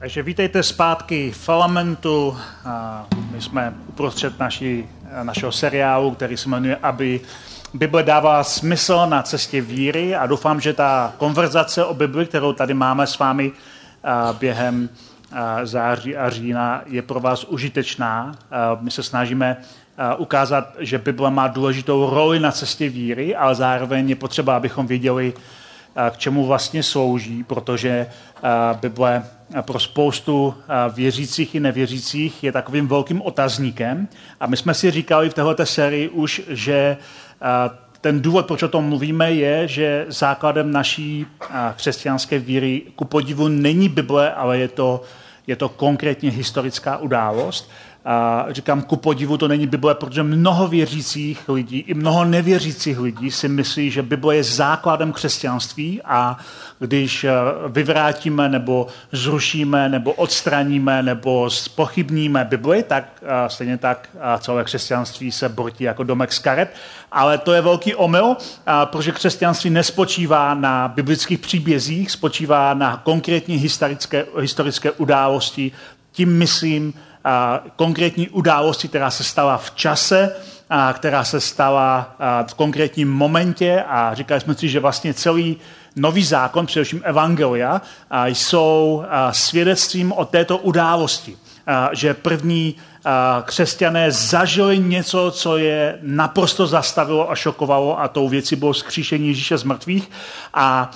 [0.00, 2.36] Takže vítejte zpátky v Filamentu.
[3.30, 4.88] My jsme uprostřed naší,
[5.22, 7.20] našeho seriálu, který se jmenuje Aby
[7.74, 12.74] Bible dává smysl na cestě víry a doufám, že ta konverzace o Bibli, kterou tady
[12.74, 13.52] máme s vámi
[14.38, 14.88] během
[15.62, 18.34] září a října, je pro vás užitečná.
[18.80, 19.56] My se snažíme
[20.18, 25.32] ukázat, že Bible má důležitou roli na cestě víry, ale zároveň je potřeba, abychom věděli,
[26.10, 28.06] k čemu vlastně slouží, protože
[28.80, 29.24] Bible
[29.60, 30.54] pro spoustu
[30.94, 34.08] věřících i nevěřících je takovým velkým otazníkem.
[34.40, 36.96] A my jsme si říkali v této sérii už, že
[38.00, 41.26] ten důvod, proč o tom mluvíme, je, že základem naší
[41.76, 45.02] křesťanské víry ku podivu není Bible, ale je to,
[45.46, 47.70] je to konkrétně historická událost.
[48.04, 53.30] A říkám, ku podivu to není Bible, protože mnoho věřících lidí i mnoho nevěřících lidí
[53.30, 56.38] si myslí, že Bible je základem křesťanství a
[56.78, 57.30] když eh,
[57.68, 65.32] vyvrátíme nebo zrušíme nebo odstraníme nebo spochybníme Bibli, tak eh, stejně tak eh, celé křesťanství
[65.32, 66.74] se bortí jako domek z karet.
[67.12, 68.36] Ale to je velký omyl,
[68.84, 75.72] protože křesťanství nespočívá na biblických příbězích, spočívá na konkrétní historické, historické události.
[76.12, 76.94] Tím myslím
[77.76, 80.36] konkrétní události, která se stala v čase,
[80.70, 82.16] a která se stala
[82.48, 85.56] v konkrétním momentě a říkali jsme si, že vlastně celý
[85.96, 87.82] nový zákon, především Evangelia,
[88.24, 91.36] jsou svědectvím o této události.
[91.92, 92.76] Že první
[93.44, 99.58] křesťané zažili něco, co je naprosto zastavilo a šokovalo a tou věcí bylo skříšení Ježíše
[99.58, 100.10] z mrtvých.
[100.54, 100.90] A,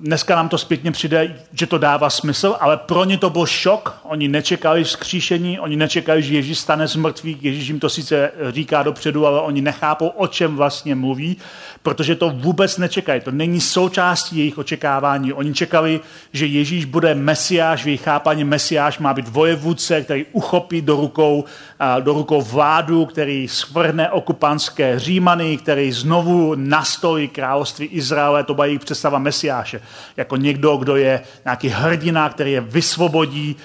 [0.00, 4.00] dneska nám to zpětně přijde, že to dává smysl, ale pro ně to byl šok.
[4.02, 7.44] Oni nečekali skříšení, oni nečekali, že Ježíš stane z mrtvých.
[7.44, 11.36] Ježíš jim to sice říká dopředu, ale oni nechápou, o čem vlastně mluví,
[11.82, 13.20] protože to vůbec nečekají.
[13.20, 15.32] To není součástí jejich očekávání.
[15.32, 16.00] Oni čekali,
[16.32, 21.13] že Ježíš bude mesiáš, v jejich chápání mesiáš má být vojevůdce, který uchopí do ruky
[21.14, 21.44] rukou,
[22.00, 28.80] do rukou vládu, který svrhne okupantské římany, který znovu nastolí království Izraele, to byla jejich
[28.80, 29.80] představa Mesiáše.
[30.16, 33.56] Jako někdo, kdo je nějaký hrdina, který je vysvobodí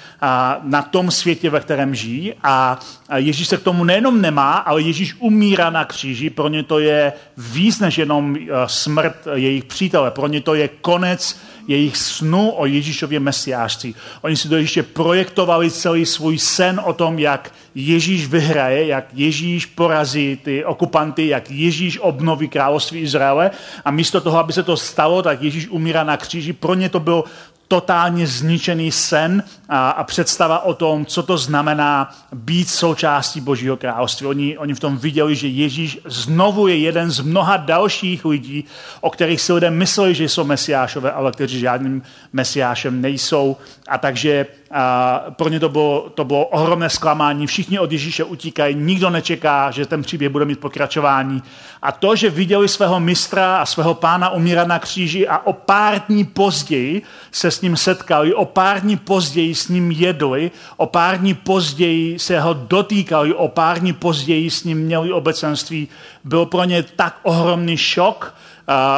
[0.63, 2.33] na tom světě, ve kterém žijí.
[2.43, 2.79] A
[3.15, 6.29] Ježíš se k tomu nejenom nemá, ale Ježíš umírá na kříži.
[6.29, 10.11] Pro ně to je víc než jenom smrt jejich přítele.
[10.11, 11.39] Pro ně to je konec
[11.69, 13.95] jejich snu o Ježíšově mesiářství.
[14.21, 19.65] Oni si to ještě projektovali celý svůj sen o tom, jak Ježíš vyhraje, jak Ježíš
[19.65, 23.51] porazí ty okupanty, jak Ježíš obnoví království Izraele
[23.85, 26.53] a místo toho, aby se to stalo, tak Ježíš umírá na kříži.
[26.53, 27.23] Pro ně to bylo
[27.69, 34.27] totálně zničený sen a, a představa o tom, co to znamená být součástí Božího království.
[34.27, 38.65] Oni, oni v tom viděli, že Ježíš znovu je jeden z mnoha dalších lidí,
[39.01, 42.01] o kterých si lidé mysleli, že jsou mesiášové, ale kteří žádným
[42.33, 43.57] mesiášem nejsou.
[43.87, 47.47] A takže a pro ně to bylo, to bylo ohromné zklamání.
[47.47, 51.43] Všichni od Ježíše utíkají, nikdo nečeká, že ten příběh bude mít pokračování.
[51.81, 56.01] A to, že viděli svého mistra a svého pána umírat na kříži a o pár
[56.07, 61.17] dní později se s ním setkali, o pár dní později s ním jedli, o pár
[61.17, 65.87] dní později se ho dotýkali, o pár dní později s ním měli obecenství,
[66.23, 68.35] byl pro ně tak ohromný šok,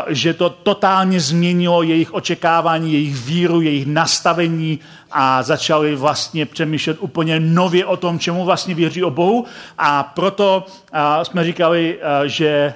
[0.07, 4.79] že to totálně změnilo jejich očekávání, jejich víru, jejich nastavení
[5.11, 9.45] a začali vlastně přemýšlet úplně nově o tom, čemu vlastně věří o Bohu.
[9.77, 10.65] A proto
[11.23, 12.73] jsme říkali, že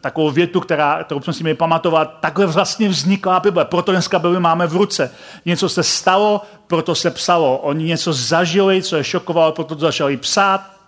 [0.00, 3.64] takovou větu, která, kterou jsme si měli pamatovat, takhle vlastně vznikla Bible.
[3.64, 5.10] Proto dneska Bible máme v ruce.
[5.44, 7.58] Něco se stalo, proto se psalo.
[7.58, 10.79] Oni něco zažili, co je šokovalo, proto to začali psát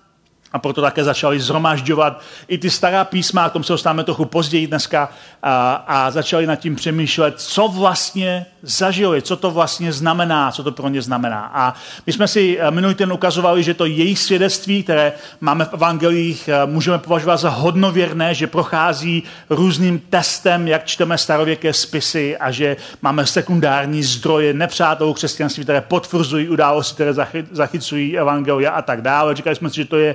[0.52, 4.66] a proto také začali zhromažďovat i ty stará písma, k tomu se dostáváme trochu později
[4.66, 5.08] dneska,
[5.42, 10.72] a, a začali nad tím přemýšlet, co vlastně zažili, co to vlastně znamená, co to
[10.72, 11.50] pro ně znamená.
[11.54, 11.74] A
[12.06, 16.48] my jsme si eh, minulý den ukazovali, že to jejich svědectví, které máme v evangelích,
[16.48, 22.76] eh, můžeme považovat za hodnověrné, že prochází různým testem, jak čteme starověké spisy a že
[23.02, 27.12] máme sekundární zdroje nepřátelů křesťanství, které potvrzují události, které
[27.50, 29.34] zachycují evangelia a tak dále.
[29.34, 30.14] Říkali jsme si, že to je,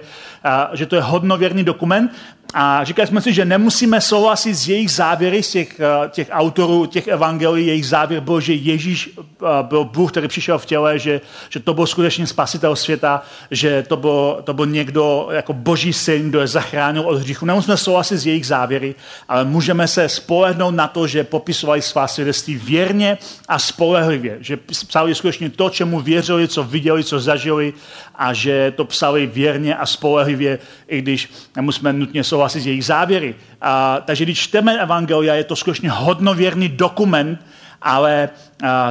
[0.74, 2.12] že to je hodnověrný dokument
[2.54, 6.86] a říkali jsme si, že nemusíme souhlasit s jejich závěry, z těch, eh, těch autorů,
[6.86, 7.68] těch evangelií.
[7.68, 11.74] Jejich závěr byl, že Ježíš eh, byl Bůh, který přišel v těle, že, že to
[11.74, 16.48] byl skutečně spasitel světa, že to byl, to byl někdo jako boží syn, kdo je
[16.48, 17.46] zachránil od hříchu.
[17.46, 18.96] Nemusíme souhlasit s jejich závěry,
[19.28, 23.18] ale můžeme se spolehnout na to, že popisovali svá svědectví věrně
[23.48, 24.38] a spolehlivě.
[24.40, 24.58] Že
[24.88, 27.74] psali skutečně to, čemu věřili, co viděli, co zažili
[28.16, 32.86] a že to psali věrně a spolehlivě, i když nemusíme nutně souhlasit souhlasit s jejich
[32.86, 33.36] závěry.
[33.62, 37.42] A, takže když čteme Evangelia, je to skutečně hodnověrný dokument
[37.82, 38.30] ale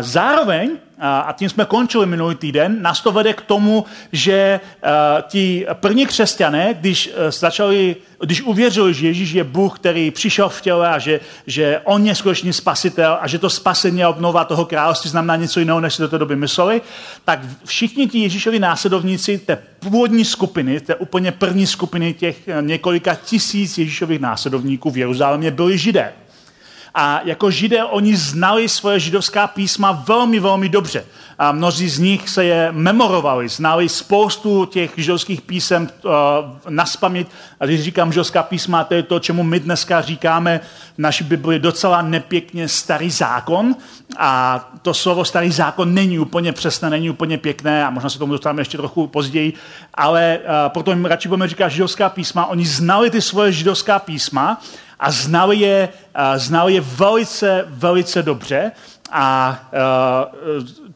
[0.00, 4.90] zároveň a tím jsme končili minulý týden, nás to vede k tomu, že uh,
[5.28, 10.88] ti první křesťané, když začali, když uvěřili, že Ježíš je Bůh, který přišel v těle
[10.88, 15.10] a že, že on je skutečný spasitel a že to spasení a obnova toho království
[15.10, 16.82] znamená něco jiného, než si do té doby mysleli,
[17.24, 23.78] tak všichni ti Ježíšovi následovníci té původní skupiny, té úplně první skupiny těch několika tisíc
[23.78, 26.12] Ježíšových následovníků v Jeruzalémě byli židé.
[26.98, 31.04] A jako židé oni znali svoje židovská písma velmi, velmi dobře.
[31.38, 36.10] A mnozí z nich se je memorovali, znali spoustu těch židovských písem uh,
[36.68, 37.26] na spaměť.
[37.60, 40.60] A když říkám židovská písma, to je to, čemu my dneska říkáme
[40.94, 43.76] v naší Bibli docela nepěkně starý zákon.
[44.18, 48.32] A to slovo starý zákon není úplně přesné, není úplně pěkné a možná se tomu
[48.32, 49.52] dostaneme ještě trochu později,
[49.94, 52.46] ale uh, proto jim radši budeme říkat židovská písma.
[52.46, 54.60] Oni znali ty svoje židovská písma
[55.00, 55.88] a znali je,
[56.36, 58.72] znali je velice, velice dobře.
[59.12, 59.58] A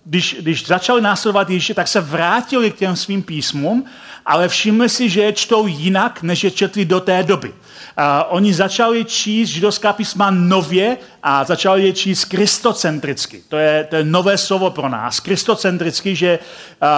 [0.04, 3.84] když, když začali následovat Ježíše, tak se vrátili k těm svým písmům,
[4.26, 7.52] ale všimli si, že je čtou jinak, než je četli do té doby.
[7.96, 13.42] A oni začali číst židovská písma nově a začali je číst kristocentricky.
[13.48, 15.20] To je, to je nové slovo pro nás.
[15.20, 16.38] Kristocentricky, že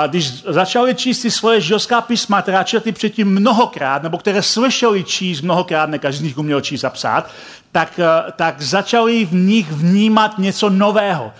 [0.06, 5.40] když začali číst ty svoje židovská písma, která četli předtím mnohokrát, nebo které slyšeli číst
[5.40, 7.30] mnohokrát, ne každý z nich uměl číst a psát,
[7.72, 8.00] tak,
[8.36, 11.32] tak začali v nich vnímat něco nového.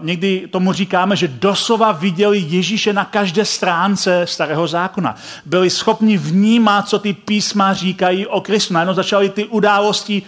[0.00, 5.16] Někdy tomu říkáme, že doslova viděli Ježíše na každé stránce starého zákona.
[5.46, 8.74] Byli schopni vnímat, co ty písma říkají o Kristu.
[8.74, 10.22] Najednou začaly ty události,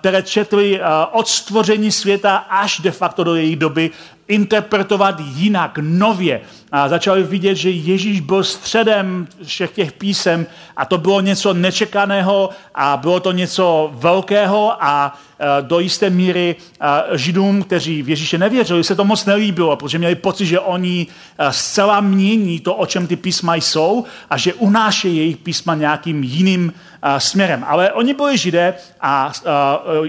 [0.00, 0.80] které četli
[1.12, 3.90] od stvoření světa až de facto do její doby,
[4.28, 6.40] interpretovat jinak, nově.
[6.72, 10.46] A začali vidět, že Ježíš byl středem všech těch písem
[10.76, 15.18] a to bylo něco nečekaného a bylo to něco velkého a
[15.60, 20.14] do jisté míry e, Židům, kteří v Ježíše nevěřili, se to moc nelíbilo, protože měli
[20.14, 21.06] pocit, že oni
[21.38, 26.22] e, zcela mění to, o čem ty písma jsou a že unášejí jejich písma nějakým
[26.22, 26.72] jiným
[27.18, 27.64] směrem.
[27.68, 29.32] Ale oni byli židé a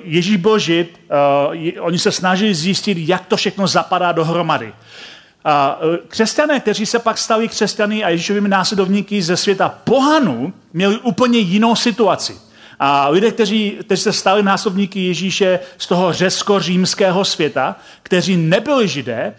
[0.03, 0.99] Ježíš byl žid,
[1.79, 4.73] oni se snažili zjistit, jak to všechno zapadá dohromady.
[5.45, 11.39] A křesťané, kteří se pak stali křesťany a Ježíšovými následovníky ze světa pohanů, měli úplně
[11.39, 12.44] jinou situaci.
[12.79, 19.33] A lidé, kteří, kteří se stali následovníky Ježíše z toho řesko-římského světa, kteří nebyli židé,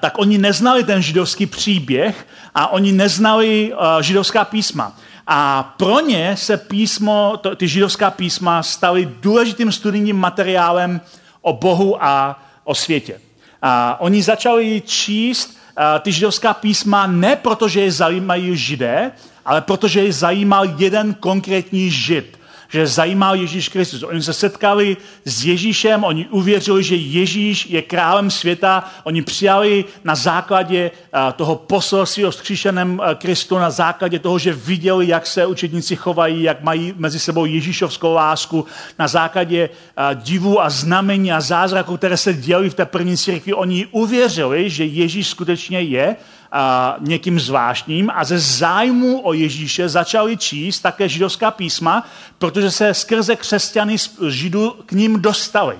[0.00, 4.96] tak oni neznali ten židovský příběh a oni neznali židovská písma.
[5.26, 11.00] A pro ně se písmo, ty židovská písma staly důležitým studijním materiálem
[11.40, 13.20] o Bohu a o světě.
[13.62, 15.58] A oni začali číst
[16.00, 19.12] ty židovská písma ne proto, že je zajímají židé,
[19.44, 22.40] ale protože je zajímal jeden konkrétní žid
[22.72, 24.02] že zajímal Ježíš Kristus.
[24.02, 30.14] Oni se setkali s Ježíšem, oni uvěřili, že Ježíš je králem světa, oni přijali na
[30.14, 35.46] základě eh, toho poselství o skříšeném eh, Kristu, na základě toho, že viděli, jak se
[35.46, 38.66] učedníci chovají, jak mají mezi sebou Ježíšovskou lásku,
[38.98, 43.54] na základě eh, divů a znamení a zázraků, které se děli v té první církvi,
[43.54, 46.16] oni uvěřili, že Ježíš skutečně je
[46.52, 52.06] a, někým zvláštním a ze zájmu o Ježíše začali číst také židovská písma,
[52.38, 53.96] protože se skrze křesťany
[54.28, 55.76] židů k ním dostali.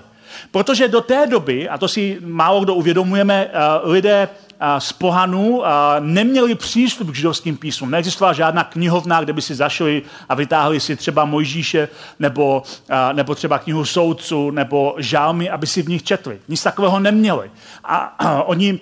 [0.50, 3.50] Protože do té doby, a to si málo kdo uvědomujeme,
[3.82, 4.28] lidé
[4.78, 5.62] z pohanů
[6.00, 7.90] neměli přístup k židovským písmům.
[7.90, 12.62] Neexistovala žádná knihovna, kde by si zašli a vytáhli si třeba Mojžíše nebo,
[13.12, 16.40] nebo třeba knihu soudců nebo žálmy, aby si v nich četli.
[16.48, 17.50] Nic takového neměli.
[17.84, 18.80] A, a oni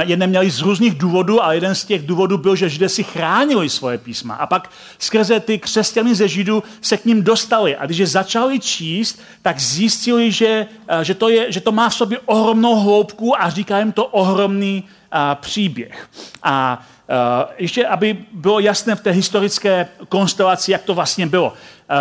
[0.00, 3.70] je neměli z různých důvodů a jeden z těch důvodů byl, že židé si chránili
[3.70, 4.34] svoje písma.
[4.34, 7.76] A pak skrze ty křesťany ze židů se k ním dostali.
[7.76, 10.66] A když je začali číst, tak zjistili, že,
[11.02, 14.84] že, to, je, že to má v sobě ohromnou hloubku a říká jim to ohromný
[15.12, 16.08] a, příběh.
[16.42, 21.52] A eh, ještě, aby bylo jasné v té historické konstelaci, jak to vlastně bylo.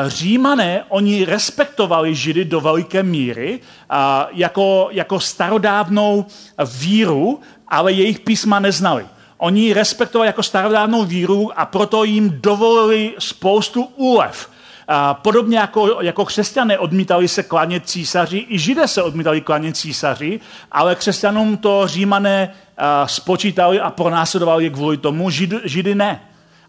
[0.08, 3.60] Římané, oni respektovali Židy do veliké míry
[4.31, 6.25] jako, jako starodávnou
[6.79, 7.39] víru,
[7.70, 9.06] ale jejich písma neznali.
[9.38, 14.50] Oni ji respektovali jako starodávnou víru a proto jim dovolili spoustu úlev.
[15.14, 20.40] Podobně jako, jako křesťané odmítali se klanět císaři, i židé se odmítali klanět císaři,
[20.72, 22.54] ale křesťanům to římané
[23.06, 26.22] spočítali a pronásledovali je kvůli tomu, žid, židy ne.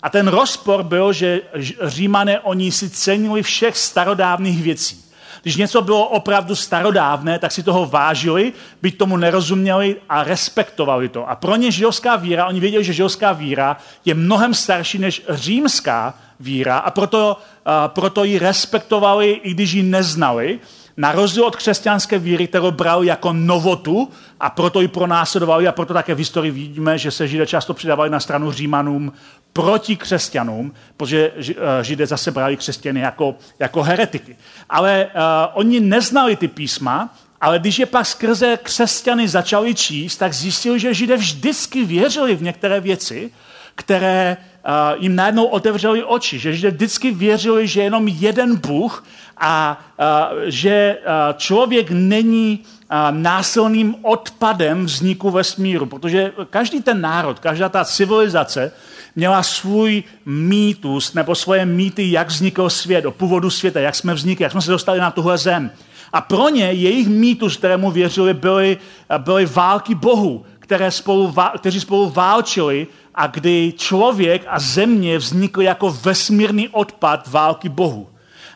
[0.02, 1.40] A ten rozpor byl, že
[1.82, 5.04] římané oni si cenili všech starodávných věcí.
[5.42, 11.28] Když něco bylo opravdu starodávné, tak si toho vážili, byť tomu nerozuměli a respektovali to.
[11.30, 16.14] A pro ně židovská víra, oni věděli, že židovská víra je mnohem starší než římská
[16.40, 20.60] víra a proto, a proto ji respektovali, i když ji neznali.
[20.96, 24.08] na rozdíl od křesťanské víry, kterou bral jako novotu
[24.40, 28.10] a proto ji pronásledovali a proto také v historii vidíme, že se Židé často přidávali
[28.10, 29.12] na stranu Římanům
[29.52, 34.36] proti křesťanům, protože eh, Židé zase brali křesťany jako, jako heretiky.
[34.70, 35.20] Ale uh,
[35.54, 40.94] oni neznali ty písma, ale když je pak skrze křesťany začali číst, tak zjistili, že
[40.94, 43.30] Židé vždycky věřili v některé věci,
[43.74, 49.04] které uh, jim najednou otevřeli oči, že Židé vždycky věřili, že jenom jeden Bůh
[49.36, 52.64] a uh, že uh, člověk není
[53.10, 58.72] násilným odpadem vzniku vesmíru, protože každý ten národ, každá ta civilizace
[59.16, 64.42] měla svůj mýtus nebo svoje mýty, jak vznikl svět, o původu světa, jak jsme vznikli,
[64.42, 65.70] jak jsme se dostali na tuhle zem.
[66.12, 68.78] A pro ně jejich mýtus, kterému věřili, byly,
[69.18, 75.90] byly války bohu, které spolu, kteří spolu válčili a kdy člověk a země vznikly jako
[75.90, 78.08] vesmírný odpad války bohu.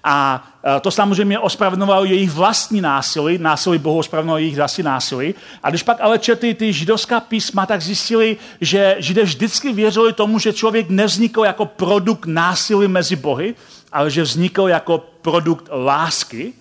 [0.04, 0.44] A
[0.80, 5.34] to samozřejmě ospravedlňovalo jejich vlastní násilí, násilí Bohu ospravedlňovalo jejich vlastní násilí.
[5.62, 10.38] A když pak ale četli ty židovská písma, tak zjistili, že židé vždycky věřili tomu,
[10.38, 13.54] že člověk nevznikl jako produkt násilí mezi bohy,
[13.92, 16.52] ale že vznikl jako produkt lásky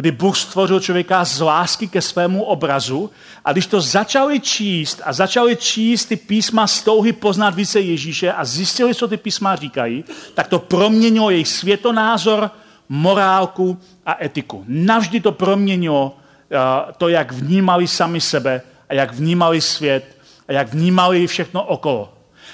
[0.00, 3.10] kdy Bůh stvořil člověka z lásky ke svému obrazu
[3.44, 8.32] a když to začali číst a začali číst ty písma z touhy poznat více Ježíše
[8.32, 10.04] a zjistili, co ty písma říkají,
[10.34, 12.50] tak to proměnilo jejich světonázor,
[12.90, 14.64] morálku a etiku.
[14.68, 16.16] Navždy to proměnilo
[16.50, 20.16] eh, to, jak vnímali sami sebe a jak vnímali svět
[20.48, 22.12] a jak vnímali všechno okolo.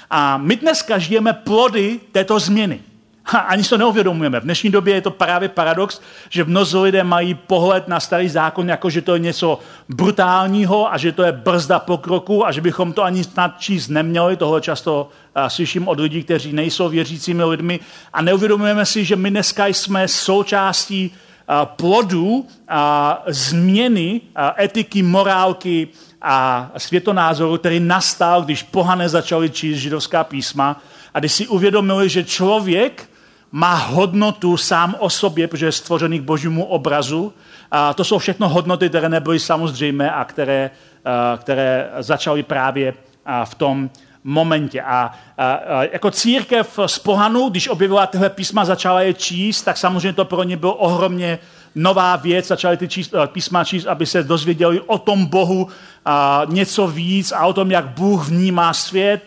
[0.09, 2.79] A my dneska žijeme plody této změny.
[3.29, 4.39] Ha, ani si to neuvědomujeme.
[4.39, 8.69] V dnešní době je to právě paradox, že mnozí lidé mají pohled na starý zákon,
[8.69, 12.93] jako že to je něco brutálního a že to je brzda pokroku a že bychom
[12.93, 14.37] to ani snad číst neměli.
[14.37, 17.79] Tohle často uh, slyším od lidí, kteří nejsou věřícími lidmi
[18.13, 22.45] a neuvědomujeme si, že my dneska jsme součástí uh, plodů uh,
[23.27, 25.87] změny uh, etiky, morálky
[26.21, 30.81] a světonázoru, který nastal, když pohané začali číst židovská písma
[31.13, 33.09] a když si uvědomili, že člověk
[33.51, 37.33] má hodnotu sám o sobě, protože je stvořený k božímu obrazu.
[37.71, 40.71] A to jsou všechno hodnoty, které nebyly samozřejmé a které,
[41.37, 42.93] které začaly právě
[43.43, 43.89] v tom
[44.23, 44.81] momentě.
[44.81, 49.77] A, a, a jako církev z pohanu, když objevila tyhle písma, začala je číst, tak
[49.77, 51.39] samozřejmě to pro ně bylo ohromně
[51.75, 55.67] nová věc, začali ty číst, písma číst, aby se dozvěděli o tom Bohu
[56.05, 59.21] a něco víc a o tom, jak Bůh vnímá svět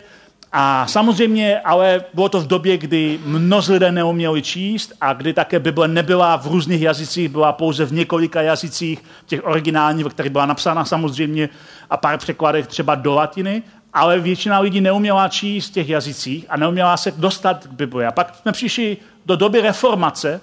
[0.53, 5.59] a samozřejmě, ale bylo to v době, kdy mnozí lidé neuměli číst a kdy také
[5.59, 10.45] Bible nebyla v různých jazycích, byla pouze v několika jazycích, těch originálních, ve kterých byla
[10.45, 11.49] napsána samozřejmě
[11.89, 16.57] a pár překladech třeba do latiny, ale většina lidí neuměla číst v těch jazycích a
[16.57, 18.05] neuměla se dostat k Bibli.
[18.05, 20.41] A pak jsme přišli do doby reformace,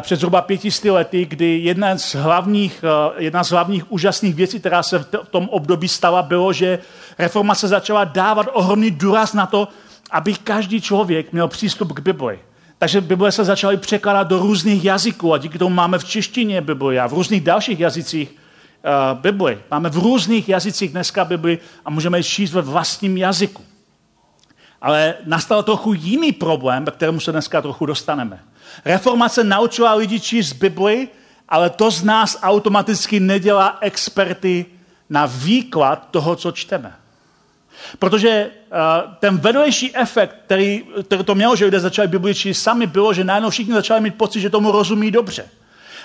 [0.00, 4.82] před zhruba pětisty lety, kdy jedna z, hlavních, eh, jedna z hlavních úžasných věcí, která
[4.82, 6.78] se v tom období stala, bylo, že
[7.18, 9.68] reformace začala dávat ohromný důraz na to,
[10.10, 12.38] aby každý člověk měl přístup k Bibli.
[12.78, 16.98] Takže Bible se začaly překládat do různých jazyků a díky tomu máme v češtině Bibli
[16.98, 19.58] a v různých dalších jazycích uh, Bibli.
[19.70, 23.62] Máme v různých jazycích dneska Bibli a můžeme ji číst ve vlastním jazyku.
[24.80, 28.40] Ale nastal trochu jiný problém, ke kterému se dneska trochu dostaneme.
[28.84, 31.08] Reformace naučila lidi číst Bibli,
[31.48, 34.66] ale to z nás automaticky nedělá experty
[35.10, 36.92] na výklad toho, co čteme.
[37.98, 42.86] Protože uh, ten vedlejší efekt, který, který to mělo, že lidé začali Bibli číst sami,
[42.86, 45.48] bylo, že najednou všichni začali mít pocit, že tomu rozumí dobře.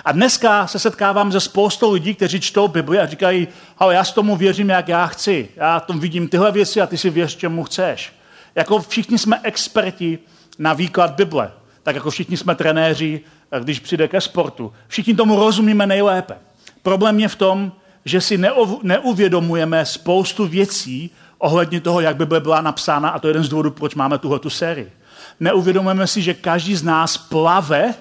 [0.05, 3.47] A dneska se setkávám se spoustou lidí, kteří čtou Bibli a říkají,
[3.77, 5.49] ale já s tomu věřím, jak já chci.
[5.55, 8.13] Já tom vidím tyhle věci a ty si věř, čemu chceš.
[8.55, 10.19] Jako všichni jsme experti
[10.59, 11.51] na výklad Bible
[11.83, 13.21] tak jako všichni jsme trenéři,
[13.59, 14.73] když přijde ke sportu.
[14.88, 16.38] Všichni tomu rozumíme nejlépe.
[16.83, 17.71] Problém je v tom,
[18.05, 18.39] že si
[18.83, 23.71] neuvědomujeme spoustu věcí ohledně toho, jak by byla napsána, a to je jeden z důvodů,
[23.71, 24.91] proč máme tuhle sérii.
[25.39, 27.93] Neuvědomujeme si, že každý z nás plave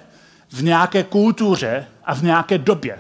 [0.51, 2.99] v nějaké kultuře a v nějaké době.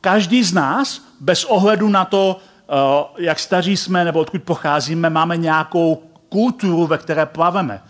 [0.00, 2.72] Každý z nás, bez ohledu na to, eh,
[3.18, 7.82] jak staří jsme nebo odkud pocházíme, máme nějakou kulturu, ve které plaveme.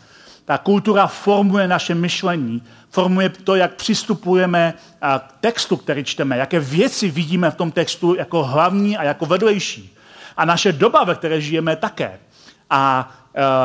[0.45, 7.11] Ta kultura formuje naše myšlení, formuje to, jak přistupujeme k textu, který čteme, jaké věci
[7.11, 9.97] vidíme v tom textu jako hlavní a jako vedlejší.
[10.37, 12.19] A naše doba, ve které žijeme, také.
[12.71, 13.13] A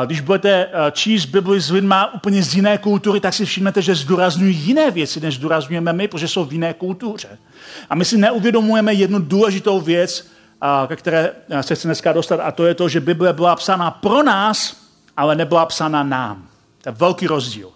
[0.06, 4.56] když budete číst Bibli s lidma úplně z jiné kultury, tak si všimnete, že zdůrazňují
[4.56, 7.38] jiné věci, než zdůrazňujeme my, protože jsou v jiné kultuře.
[7.90, 10.28] A my si neuvědomujeme jednu důležitou věc,
[10.86, 14.22] ke které se chci dneska dostat, a to je to, že Bible byla psána pro
[14.22, 14.76] nás,
[15.16, 16.48] ale nebyla psána nám.
[16.86, 17.70] To je velký rozdíl.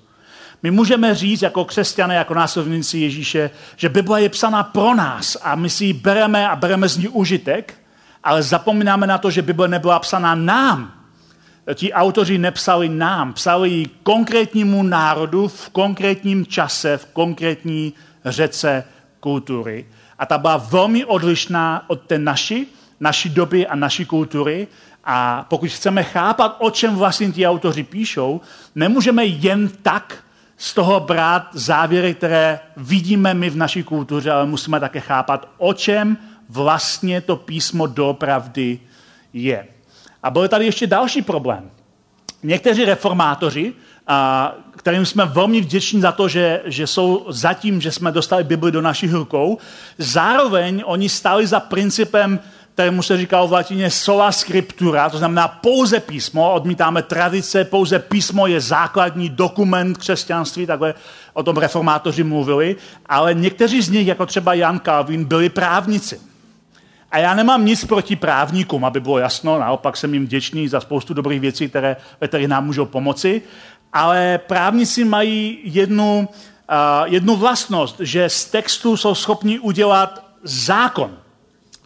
[0.63, 5.55] My můžeme říct jako křesťané, jako následníci Ježíše, že Bible je psaná pro nás a
[5.55, 7.75] my si ji bereme a bereme z ní užitek,
[8.25, 10.93] ale zapomínáme na to, že Bible nebyla psaná nám.
[11.75, 17.93] Ti autoři nepsali nám, psali ji konkrétnímu národu v konkrétním čase, v konkrétní
[18.25, 18.85] řece
[19.21, 19.87] kultury.
[20.19, 22.67] A ta byla velmi odlišná od té naší,
[23.01, 24.69] naší doby a naší kultury.
[25.05, 28.41] A pokud chceme chápat, o čem vlastně ti autoři píšou,
[28.75, 30.25] nemůžeme jen tak
[30.57, 35.75] z toho brát závěry, které vidíme my v naší kultuře, ale musíme také chápat, o
[35.75, 38.81] čem vlastně to písmo doopravdy
[39.33, 39.67] je.
[40.23, 41.71] A byl tady ještě další problém.
[42.43, 43.73] Někteří reformátoři,
[44.07, 48.73] a, kterým jsme velmi vděční za to, že, že jsou zatím, že jsme dostali Bibli
[48.73, 49.59] do našich rukou,
[49.99, 52.41] zároveň oni stáli za principem
[52.81, 58.47] kterému se říkalo v latině sola scriptura, to znamená pouze písmo, odmítáme tradice, pouze písmo
[58.47, 60.95] je základní dokument křesťanství, takhle
[61.33, 66.21] o tom reformátoři mluvili, ale někteří z nich, jako třeba Jan Calvin, byli právníci.
[67.11, 71.15] A já nemám nic proti právníkům, aby bylo jasno, naopak jsem jim vděčný za spoustu
[71.15, 73.43] dobrých věcí, které, ve nám můžou pomoci,
[73.93, 81.21] ale právníci mají jednu, uh, jednu vlastnost, že z textu jsou schopni udělat zákon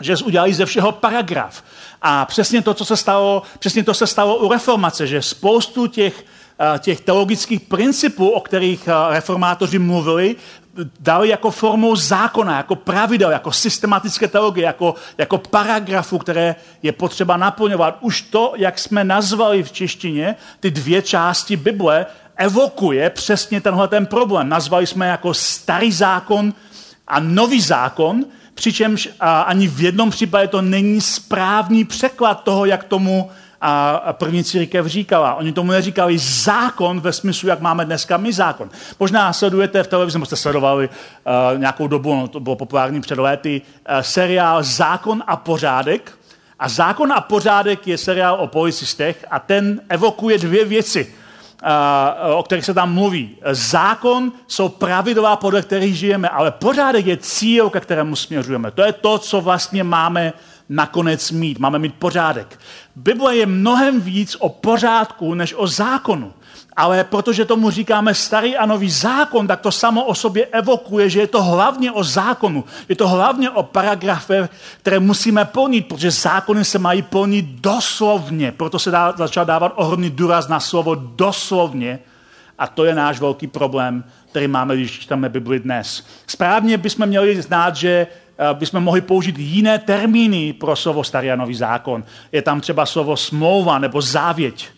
[0.05, 1.63] že udělali ze všeho paragraf.
[2.03, 6.25] A přesně to, co se stalo, přesně to se stalo u reformace, že spoustu těch,
[6.61, 10.37] eh, těch teologických principů, o kterých eh, reformátoři mluvili,
[11.01, 17.37] dali jako formou zákona, jako pravidel, jako systematické teologie, jako, jako paragrafu, které je potřeba
[17.37, 17.99] naplňovat.
[18.01, 22.07] Už to, jak jsme nazvali v češtině ty dvě části Bible,
[22.37, 24.49] evokuje přesně tenhle ten problém.
[24.49, 26.55] Nazvali jsme jako starý zákon
[27.07, 33.31] a nový zákon, přičemž ani v jednom případě to není správný překlad toho, jak tomu
[33.67, 35.35] a první církev říkala.
[35.35, 38.71] Oni tomu neříkali zákon ve smyslu, jak máme dneska my zákon.
[39.01, 43.19] Možná sledujete v televizi, nebo jste sledovali uh, nějakou dobu, no, to bylo populární před
[43.19, 46.13] léty, uh, seriál Zákon a pořádek.
[46.59, 51.15] A Zákon a pořádek je seriál o policistech a ten evokuje dvě věci
[52.35, 53.37] o kterých se tam mluví.
[53.51, 58.71] Zákon jsou pravidla, podle kterých žijeme, ale pořádek je cíl, ke kterému směřujeme.
[58.71, 60.33] To je to, co vlastně máme
[60.69, 61.59] nakonec mít.
[61.59, 62.61] Máme mít pořádek.
[62.97, 66.33] Bible je mnohem víc o pořádku, než o zákonu.
[66.77, 71.21] Ale protože tomu říkáme starý a nový zákon, tak to samo o sobě evokuje, že
[71.21, 72.65] je to hlavně o zákonu.
[72.89, 78.53] Je to hlavně o paragrafech, které musíme plnit, protože zákony se mají plnit doslovně.
[78.53, 81.99] Proto se dá, začal dávat ohromný důraz na slovo doslovně.
[82.59, 86.07] A to je náš velký problém, který máme, když čteme Bibli dnes.
[86.27, 88.07] Správně bychom měli znát, že
[88.39, 92.05] eh, bychom mohli použít jiné termíny pro slovo starý a nový zákon.
[92.33, 94.69] Je tam třeba slovo smlouva nebo závěť.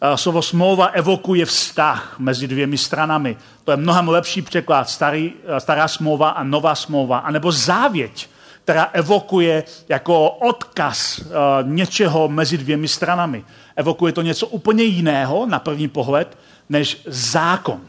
[0.00, 3.36] Eh, slovo smlouva evokuje vztah mezi dvěmi stranami.
[3.64, 8.28] To je mnohem lepší překlad, starý, eh, stará smlouva a nová smlouva, anebo závěť,
[8.64, 11.24] která evokuje jako odkaz uh,
[11.62, 13.44] něčeho mezi dvěmi stranami.
[13.76, 17.80] Evokuje to něco úplně jiného na první pohled, než zákon.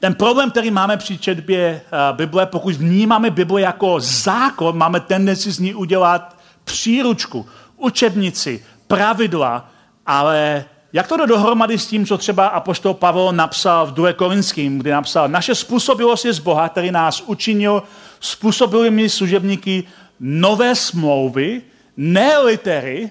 [0.00, 1.80] Ten problém, který máme při četbě
[2.12, 9.70] Bible, pokud vnímáme Bible jako zákon, máme tendenci z ní udělat příručku, učebnici, pravidla,
[10.06, 14.12] ale jak to jde dohromady s tím, co třeba apoštol Pavel napsal v 2.
[14.12, 17.82] Korinským, kdy napsal, naše způsobilost je z Boha, který nás učinil
[18.20, 19.84] způsobilými služebníky
[20.20, 21.62] nové smlouvy,
[21.96, 23.10] ne litery,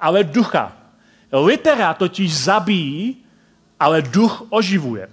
[0.00, 0.72] ale ducha.
[1.32, 3.16] Litera totiž zabíjí,
[3.80, 5.08] ale duch oživuje.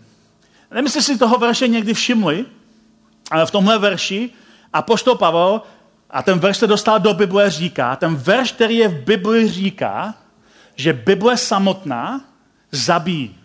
[0.72, 2.46] Nevím, jestli si toho verše někdy všimli,
[3.32, 4.30] ale v tomhle verši
[4.74, 5.62] apoštol Pavel,
[6.10, 10.14] a ten verš se dostal do Bible, říká, ten verš, který je v Bibli, říká,
[10.80, 12.22] že Bible samotná
[12.72, 13.36] zabíjí.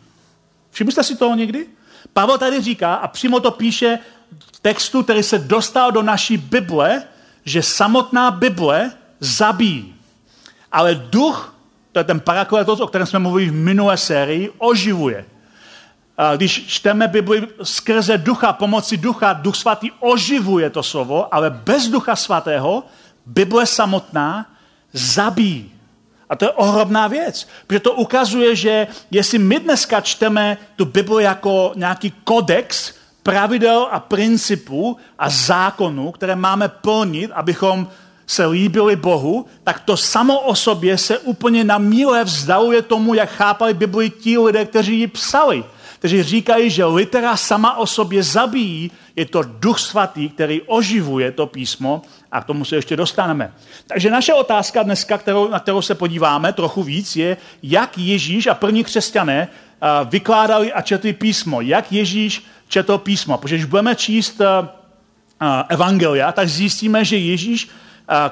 [0.70, 1.66] Všimli jste si toho někdy?
[2.12, 3.98] Pavel tady říká, a přímo to píše
[4.54, 7.02] v textu, který se dostal do naší Bible,
[7.44, 9.94] že samotná Bible zabíjí.
[10.72, 11.54] Ale duch,
[11.92, 15.24] to je ten parakletos, o kterém jsme mluvili v minulé sérii, oživuje.
[16.36, 22.16] Když čteme Bibli skrze ducha, pomocí ducha, duch svatý oživuje to slovo, ale bez ducha
[22.16, 22.86] svatého
[23.26, 24.46] Bible samotná
[24.92, 25.73] zabíjí.
[26.30, 31.24] A to je ohromná věc, protože to ukazuje, že jestli my dneska čteme tu Bibli
[31.24, 37.88] jako nějaký kodex pravidel a principů a zákonů, které máme plnit, abychom
[38.26, 43.30] se líbili Bohu, tak to samo o sobě se úplně na míle vzdaluje tomu, jak
[43.30, 45.64] chápali Bibli ti lidé, kteří ji psali.
[45.98, 51.46] kteří říkají, že litera sama o sobě zabíjí, je to duch svatý, který oživuje to
[51.46, 52.02] písmo
[52.34, 53.52] a k tomu se ještě dostaneme.
[53.86, 58.54] Takže naše otázka dneska, kterou, na kterou se podíváme trochu víc, je, jak Ježíš a
[58.54, 59.48] první křesťané
[60.04, 61.60] vykládali a četli písmo.
[61.60, 63.38] Jak Ježíš četl písmo.
[63.38, 64.40] Protože když budeme číst
[65.68, 67.68] evangelia, tak zjistíme, že Ježíš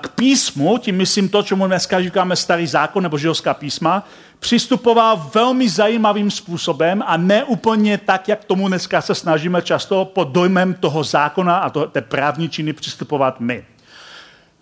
[0.01, 4.07] k písmu, tím myslím to, čemu dneska říkáme starý zákon nebo židovská písma,
[4.39, 10.29] přistupoval velmi zajímavým způsobem a ne úplně tak, jak tomu dneska se snažíme často pod
[10.29, 13.65] dojmem toho zákona a to, té právní činy přistupovat my.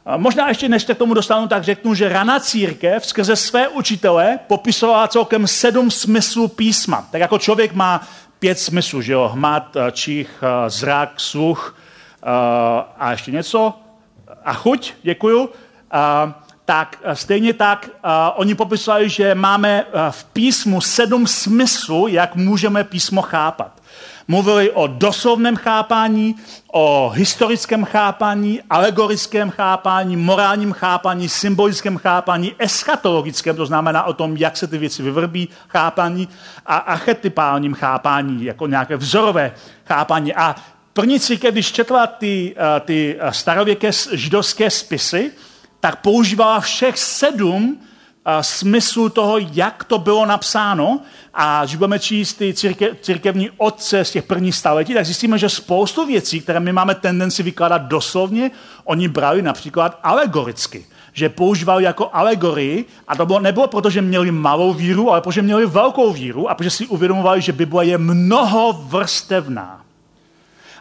[0.06, 3.68] A možná ještě než se k tomu dostanu, tak řeknu, že raná církev skrze své
[3.68, 7.08] učitele popisovala celkem sedm smyslů písma.
[7.10, 8.08] Tak jako člověk má
[8.38, 11.76] pět smyslů, že jo, hmat, čich, zrak, sluch
[12.98, 13.74] a ještě něco,
[14.44, 15.48] a chuť, děkuju,
[16.64, 17.90] tak stejně tak
[18.34, 23.79] oni popisovali, že máme v písmu sedm smyslů, jak můžeme písmo chápat.
[24.30, 26.36] Mluvili o doslovném chápání,
[26.72, 34.56] o historickém chápání, alegorickém chápání, morálním chápání, symbolickém chápání, eschatologickém, to znamená o tom, jak
[34.56, 36.28] se ty věci vyvrbí, chápání
[36.66, 39.52] a archetypálním chápání, jako nějaké vzorové
[39.84, 40.34] chápání.
[40.34, 40.56] A
[40.92, 45.32] první církev, když četla ty, eh, ty starověké židovské spisy,
[45.80, 47.78] tak používala všech sedm
[48.40, 51.00] smyslů toho, jak to bylo napsáno.
[51.34, 55.48] A když budeme číst ty církev, církevní otce z těch prvních staletí, tak zjistíme, že
[55.48, 58.50] spoustu věcí, které my máme tendenci vykládat doslovně,
[58.84, 64.30] oni brali například alegoricky že používali jako alegorii a to bylo, nebylo proto, že měli
[64.30, 68.72] malou víru, ale protože měli velkou víru a protože si uvědomovali, že Bible je mnoho
[68.72, 69.80] vrstevná.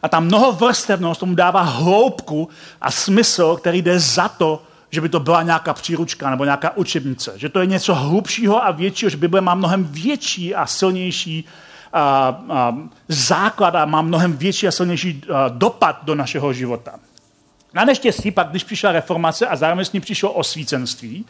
[0.04, 2.50] A ta mnohovrstevnost tomu dává hloubku
[2.82, 7.34] a smysl, který jde za to, že by to byla nějaká příručka nebo nějaká učebnice.
[7.36, 11.46] Že to je něco hlubšího a většího, že Bible má mnohem větší a silnější
[11.94, 12.02] a,
[12.50, 17.00] a, základ a má mnohem větší a silnější a, dopad do našeho života.
[17.74, 21.26] Na neštěstí pak, když přišla reformace a zároveň s ní přišlo osvícenství,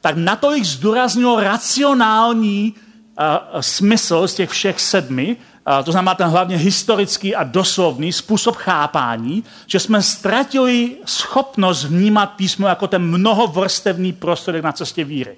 [0.00, 5.36] tak natolik zdůraznilo racionální uh, smysl z těch všech sedmi,
[5.84, 12.68] to znamená ten hlavně historický a doslovný způsob chápání, že jsme ztratili schopnost vnímat písmo
[12.68, 15.36] jako ten mnohovrstevný prostředek na cestě víry.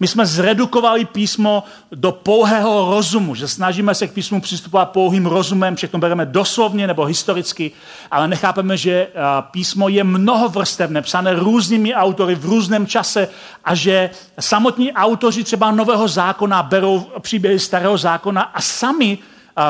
[0.00, 5.76] My jsme zredukovali písmo do pouhého rozumu, že snažíme se k písmu přistupovat pouhým rozumem,
[5.76, 7.72] všechno bereme doslovně nebo historicky,
[8.10, 9.08] ale nechápeme, že
[9.50, 13.28] písmo je mnohovrstevné, psané různými autory v různém čase
[13.64, 14.10] a že
[14.40, 19.18] samotní autoři třeba Nového zákona berou příběhy Starého zákona a sami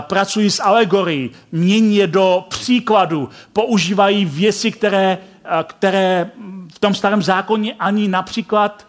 [0.01, 5.18] pracují s alegorií, mění je do příkladu, používají věci, které,
[5.66, 6.31] které
[6.75, 8.87] v tom starém zákoně ani například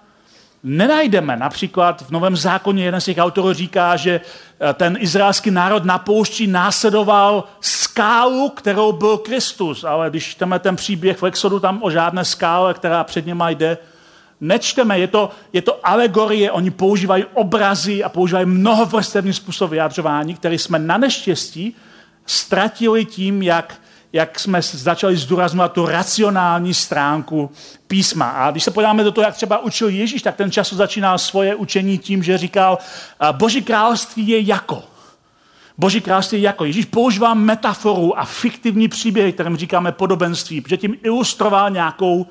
[0.63, 1.35] nenajdeme.
[1.35, 4.21] Například v Novém zákoně jeden z těch autorů říká, že
[4.73, 9.83] ten izraelský národ na poušti následoval skálu, kterou byl Kristus.
[9.83, 13.77] Ale když čteme ten příběh v Exodu, tam o žádné skále, která před něma jde,
[14.47, 20.57] nečteme, je to, je to alegorie, oni používají obrazy a používají mnohovrstevný způsob vyjadřování, který
[20.57, 21.75] jsme na neštěstí
[22.25, 23.75] ztratili tím, jak,
[24.13, 27.51] jak jsme začali zdůrazňovat tu racionální stránku
[27.87, 28.29] písma.
[28.29, 31.55] A když se podíváme do toho, jak třeba učil Ježíš, tak ten čas začínal svoje
[31.55, 32.77] učení tím, že říkal,
[33.31, 34.83] Boží království je jako.
[35.77, 36.65] Boží království je jako.
[36.65, 42.27] Ježíš používá metaforu a fiktivní příběhy, kterým říkáme podobenství, protože tím ilustroval nějakou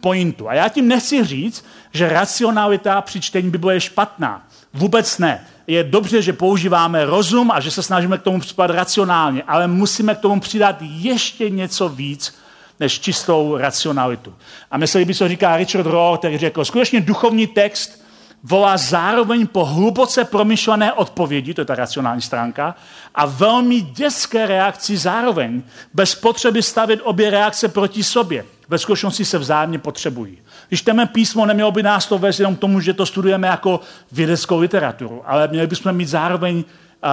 [0.00, 0.48] pointu.
[0.48, 4.46] A já tím nechci říct, že racionalita při čtení Bible je špatná.
[4.74, 5.46] Vůbec ne.
[5.66, 10.14] Je dobře, že používáme rozum a že se snažíme k tomu přistupovat racionálně, ale musíme
[10.14, 12.34] k tomu přidat ještě něco víc,
[12.80, 14.34] než čistou racionalitu.
[14.70, 18.04] A myslím, by se říká Richard Rohr, který řekl, skutečně duchovní text
[18.42, 22.74] volá zároveň po hluboce promyšlené odpovědi, to je ta racionální stránka,
[23.14, 25.62] a velmi dětské reakci zároveň,
[25.94, 30.38] bez potřeby stavit obě reakce proti sobě ve skutečnosti se vzájemně potřebují.
[30.68, 33.80] Když čteme písmo, nemělo by nás to vést jenom k tomu, že to studujeme jako
[34.12, 36.64] vědeckou literaturu, ale měli bychom mít zároveň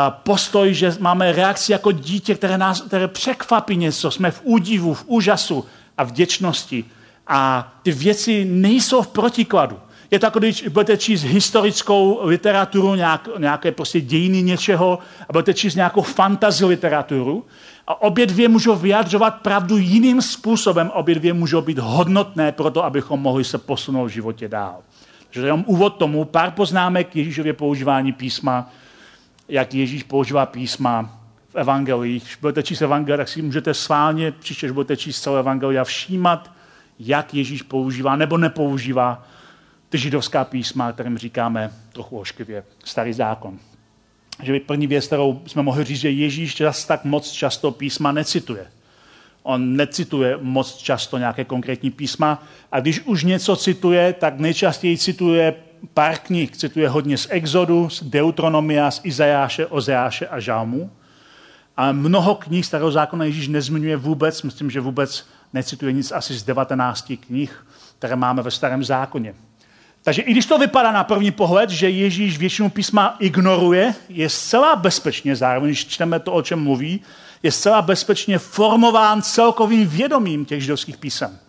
[0.09, 4.11] postoj, že máme reakci jako dítě, které, nás, které překvapí něco.
[4.11, 5.65] Jsme v údivu, v úžasu
[5.97, 6.85] a vděčnosti.
[7.27, 9.79] A ty věci nejsou v protikladu.
[10.11, 15.53] Je to jako když budete číst historickou literaturu, nějak, nějaké prostě dějiny něčeho, a budete
[15.53, 17.45] číst nějakou fantasy literaturu,
[17.87, 22.83] a obě dvě můžou vyjadřovat pravdu jiným způsobem, obě dvě můžou být hodnotné pro to,
[22.83, 24.77] abychom mohli se posunout v životě dál.
[25.29, 28.71] Takže jenom úvod tomu, pár poznámek Ježíšově používání písma,
[29.49, 32.23] jak Ježíš používá písma v evangelích.
[32.23, 36.51] Když budete číst evangelia, tak si můžete sválně, příště, budete číst celé evangelia, všímat,
[36.99, 39.23] jak Ježíš používá nebo nepoužívá
[39.89, 43.60] ty židovská písma, kterým říkáme trochu ošklivě starý zákon.
[44.43, 48.12] že by první věc, kterou jsme mohli říct, že Ježíš čas tak moc často písma
[48.12, 48.67] necituje.
[49.43, 55.54] On necituje moc často nějaké konkrétní písma a když už něco cituje, tak nejčastěji cituje
[55.93, 56.58] pár knih.
[56.58, 60.91] Cituje hodně z Exodu, z Deuteronomia, z Izajáše, Ozeáše a Žalmu.
[61.78, 66.43] A mnoho knih starého zákona Ježíš nezmiňuje vůbec, myslím, že vůbec necituje nic asi z
[66.43, 67.65] 19 knih,
[68.00, 69.34] které máme ve starém zákoně.
[70.07, 74.75] Takže i když to vypadá na první pohled, že Ježíš většinu písma ignoruje, je zcela
[74.75, 77.01] bezpečně, zároveň, když čteme to, o čem mluví,
[77.43, 81.39] je zcela bezpečně formován celkovým vědomím těch židovských písem.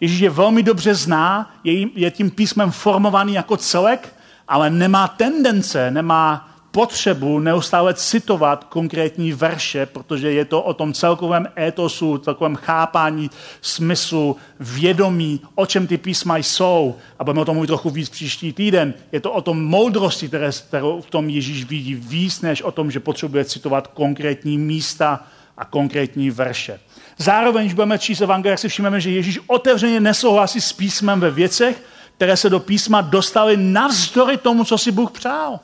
[0.00, 4.14] Ježíš je velmi dobře zná, je, je tím písmem formovaný jako celek,
[4.48, 6.47] ale nemá tendence, nemá
[6.78, 14.36] potřebu neustále citovat konkrétní verše, protože je to o tom celkovém étosu, celkovém chápání, smyslu,
[14.60, 16.96] vědomí, o čem ty písma jsou.
[17.18, 18.94] A budeme o tom mluvit trochu víc příští týden.
[19.12, 22.90] Je to o tom moudrosti, které, kterou v tom Ježíš vidí víc, než o tom,
[22.90, 26.80] že potřebuje citovat konkrétní místa a konkrétní verše.
[27.16, 31.82] Zároveň, když budeme číst evangelia, si všimneme, že Ježíš otevřeně nesouhlasí s písmem ve věcech,
[32.16, 35.60] které se do písma dostaly navzdory tomu, co si Bůh přál.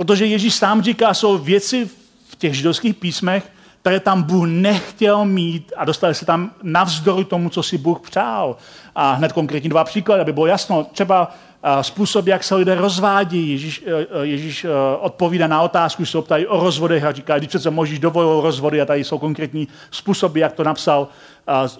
[0.00, 1.90] Protože Ježíš sám říká, jsou věci
[2.28, 7.48] v těch židovských písmech, které tam Bůh nechtěl mít a dostali se tam navzdory tomu,
[7.48, 8.56] co si Bůh přál.
[8.94, 10.84] A hned konkrétní dva příklady, aby bylo jasno.
[10.84, 11.32] Třeba
[11.80, 13.50] způsob, jak se lidé rozvádí.
[13.50, 14.66] Ježíš, e, e, Ježíš
[15.00, 18.86] odpovídá na otázku, se ptají o rozvodech a říká, když přece možíš dovolil rozvody a
[18.86, 21.08] tady jsou konkrétní způsoby, jak to napsal,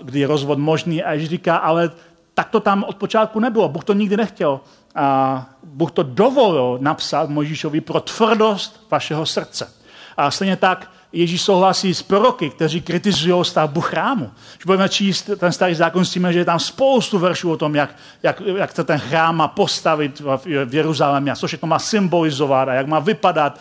[0.02, 1.02] kdy je rozvod možný.
[1.02, 1.90] A Ježíš říká, ale
[2.34, 3.68] tak to tam od počátku nebylo.
[3.68, 4.60] Bůh to nikdy nechtěl.
[4.94, 9.72] A Bůh to dovolil napsat Možíšovi pro tvrdost vašeho srdce.
[10.16, 14.30] A stejně tak Ježíš souhlasí s proroky, kteří kritizují stavbu chrámu.
[14.56, 17.96] Když budeme číst ten starý zákon, zjistíme, že je tam spoustu veršů o tom, jak,
[18.22, 22.86] jak, jak se ten chrám má postavit v, Jeruzalémě, co všechno má symbolizovat a jak
[22.86, 23.60] má vypadat.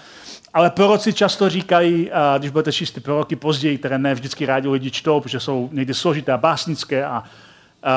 [0.53, 4.91] Ale proroci často říkají, když budete číst ty proroky později, které ne vždycky rádi lidi
[4.91, 7.23] čtou, protože jsou někdy složité a básnické, a, a,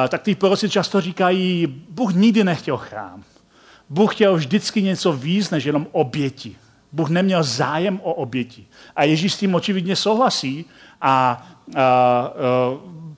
[0.08, 3.22] tak ty proroci často říkají, Bůh nikdy nechtěl chrám.
[3.90, 6.56] Bůh chtěl vždycky něco víc než jenom oběti.
[6.92, 8.66] Bůh neměl zájem o oběti.
[8.96, 10.64] A Ježíš s tím očividně souhlasí.
[11.00, 11.10] A,
[11.74, 12.30] a, a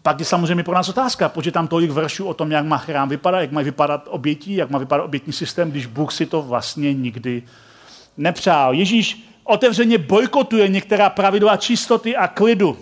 [0.03, 2.79] pak je samozřejmě pro nás otázka, proč je tam tolik veršů o tom, jak má
[2.79, 6.43] chrám vypadat, jak mají vypadat obětí, jak má vypadat obětní systém, když Bůh si to
[6.43, 7.43] vlastně nikdy
[8.17, 8.75] nepřál.
[8.75, 12.79] Ježíš otevřeně bojkotuje některá pravidla čistoty a klidu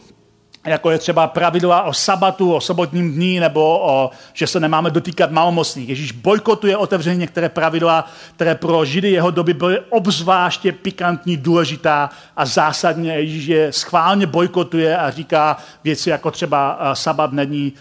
[0.66, 5.31] jako je třeba pravidla o sabatu, o sobotním dní, nebo o, že se nemáme dotýkat
[5.31, 5.88] malomocných.
[5.88, 12.46] Ježíš bojkotuje otevřeně některé pravidla, které pro Židy jeho doby byly obzvláště pikantní, důležitá a
[12.46, 17.72] zásadně Ježíš je schválně bojkotuje a říká věci jako třeba sabat není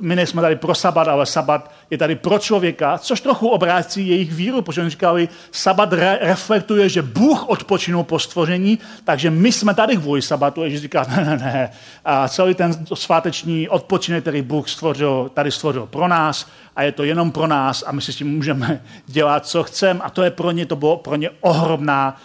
[0.00, 4.32] my nejsme tady pro sabat, ale sabat je tady pro člověka, což trochu obrácí jejich
[4.32, 9.74] víru, protože oni říkali, sabat re- reflektuje, že Bůh odpočinul po stvoření, takže my jsme
[9.74, 10.64] tady kvůli sabatu.
[10.64, 11.70] Ježíš říká, ne, ne, ne.
[12.04, 17.04] A celý ten sváteční odpočinek, který Bůh stvořil, tady stvořil pro nás a je to
[17.04, 20.00] jenom pro nás a my si s tím můžeme dělat, co chceme.
[20.02, 22.16] A to je pro ně, to bylo pro ně ohromná,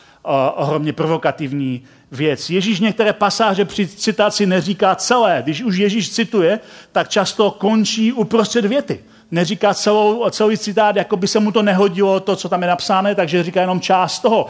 [0.55, 2.49] ohromně provokativní věc.
[2.49, 5.41] Ježíš některé pasáže při citaci neříká celé.
[5.43, 6.59] Když už Ježíš cituje,
[6.91, 8.99] tak často končí uprostřed věty.
[9.31, 13.15] Neříká celou, celý citát, jako by se mu to nehodilo, to, co tam je napsáno,
[13.15, 14.47] takže říká jenom část toho.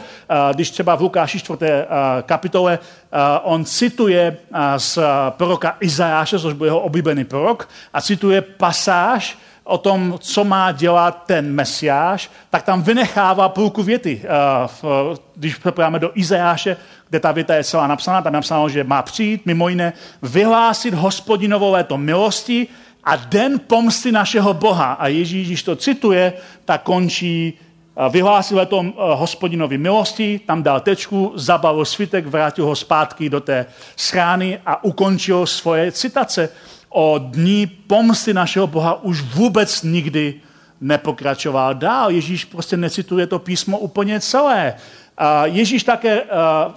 [0.54, 1.58] Když třeba v Lukáši 4.
[2.22, 2.78] kapitole
[3.42, 4.36] on cituje
[4.76, 4.98] z
[5.30, 11.22] proroka Izajáše, což byl jeho oblíbený prorok, a cituje pasáž, o tom, co má dělat
[11.26, 14.22] ten mesiáš, tak tam vynechává půlku věty.
[15.36, 16.76] Když podíváme do Izajáše,
[17.08, 20.94] kde ta věta je celá napsaná, tam je napsáno, že má přijít mimo jiné vyhlásit
[20.94, 22.66] hospodinovo léto milosti
[23.04, 24.92] a den pomsty našeho Boha.
[24.92, 26.32] A Ježíš, když to cituje,
[26.64, 27.58] tak končí
[28.10, 34.60] vyhlásil leto hospodinovi milosti, tam dal tečku, zabavil svitek, vrátil ho zpátky do té schrány
[34.66, 36.48] a ukončil svoje citace
[36.92, 40.34] o dní pomsty našeho Boha už vůbec nikdy
[40.80, 42.10] nepokračoval dál.
[42.10, 44.74] Ježíš prostě necituje to písmo úplně celé.
[45.44, 46.22] Ježíš také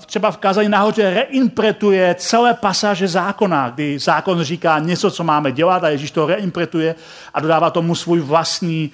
[0.06, 5.84] třeba v kázání nahoře reinterpretuje celé pasáže zákona, kdy zákon říká něco, co máme dělat
[5.84, 6.96] a Ježíš to reinterpretuje
[7.34, 8.92] a dodává tomu svůj vlastní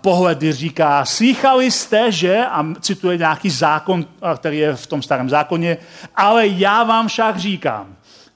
[0.00, 5.30] pohled, kdy říká, slychali jste, že, a cituje nějaký zákon, který je v tom starém
[5.30, 5.76] zákoně,
[6.16, 7.86] ale já vám však říkám.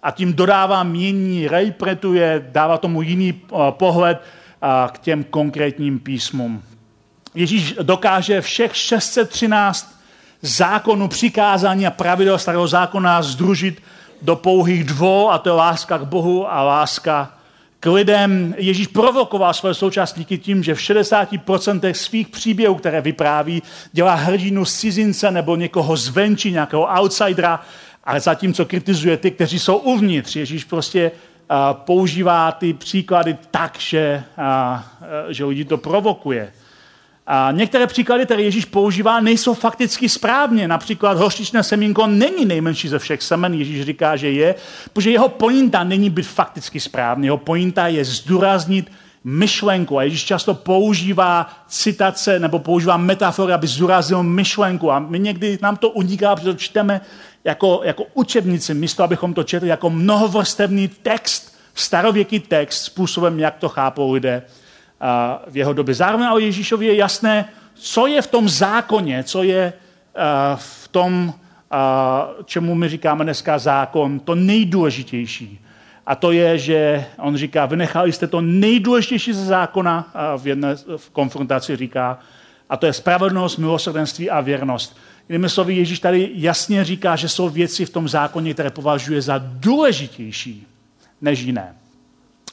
[0.02, 4.22] A tím dodává mění, reinterpretuje, dává tomu jiný pohled
[4.92, 6.62] k těm konkrétním písmům.
[7.34, 10.00] Ježíš dokáže všech 613
[10.42, 13.82] zákonu, přikázání a pravidel starého zákona združit
[14.22, 17.30] do pouhých dvou, a to je láska k Bohu a láska
[17.80, 23.62] k lidem Ježíš provokoval své současníky tím, že v 60% svých příběhů, které vypráví,
[23.92, 27.60] dělá hrdinu z cizince nebo někoho zvenčí, nějakého outsidera,
[28.04, 30.36] ale zatímco kritizuje ty, kteří jsou uvnitř.
[30.36, 34.80] Ježíš prostě uh, používá ty příklady tak, že, uh,
[35.28, 36.52] že lidi to provokuje.
[37.26, 40.68] A některé příklady, které Ježíš používá, nejsou fakticky správně.
[40.68, 43.54] Například hořčičné semínko není nejmenší ze všech semen.
[43.54, 44.54] Ježíš říká, že je,
[44.92, 47.26] protože jeho pointa není být fakticky správný.
[47.26, 48.92] Jeho pointa je zdůraznit
[49.24, 49.98] myšlenku.
[49.98, 54.92] A Ježíš často používá citace nebo používá metafory, aby zdůraznil myšlenku.
[54.92, 57.00] A my někdy nám to uniká, protože to čteme
[57.44, 63.68] jako, jako učebnici, místo abychom to četli jako mnohovrstevný text, starověký text, způsobem, jak to
[63.68, 64.42] chápou lidé
[65.48, 65.94] v jeho době.
[65.94, 69.72] Zároveň o Ježíšovi je jasné, co je v tom zákoně, co je
[70.56, 71.34] v tom,
[72.44, 75.60] čemu my říkáme dneska zákon, to nejdůležitější.
[76.06, 80.74] A to je, že on říká, vynechali jste to nejdůležitější ze zákona, a v jedné
[80.96, 82.18] v konfrontaci říká,
[82.70, 84.96] a to je spravedlnost, milosrdenství a věrnost.
[85.32, 89.40] Jinými slovy, Ježíš tady jasně říká, že jsou věci v tom zákoně, které považuje za
[89.44, 90.66] důležitější
[91.20, 91.74] než jiné.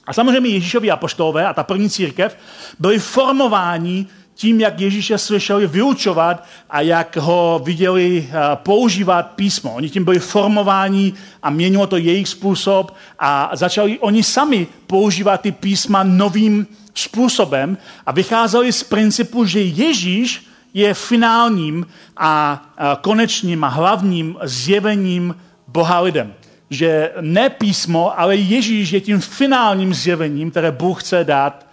[0.08, 2.38] A samozřejmě Ježíšovi apoštolové a ta první církev
[2.80, 9.74] byli formováni tím, jak Ježíše slyšeli vyučovat a jak ho viděli eh, používat písmo.
[9.74, 11.14] Oni tím byli formováni
[11.44, 18.12] a měnilo to jejich způsob a začali oni sami používat ty písma novým způsobem a
[18.12, 22.62] vycházeli z principu, že Ježíš je finálním a
[23.02, 25.36] konečným a hlavním zjevením
[25.68, 26.34] Boha lidem
[26.70, 31.66] že ne písmo, ale Ježíš je tím finálním zjevením, které Bůh chce dát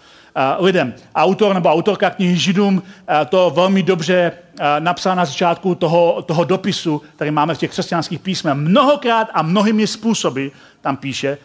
[0.58, 0.94] lidem.
[1.14, 2.82] Autor nebo autorka knihy Židům
[3.28, 4.32] to velmi dobře
[4.78, 8.54] napsal na začátku toho, toho dopisu, který máme v těch křesťanských písmech.
[8.54, 10.46] Mnohokrát a mnohými způsoby
[10.80, 11.38] tam píše,